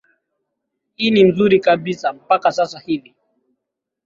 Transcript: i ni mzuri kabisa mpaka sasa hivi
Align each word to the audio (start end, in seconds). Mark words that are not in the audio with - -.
i 1.05 1.11
ni 1.11 1.25
mzuri 1.25 1.59
kabisa 1.59 2.13
mpaka 2.13 2.51
sasa 2.51 2.79
hivi 2.79 3.15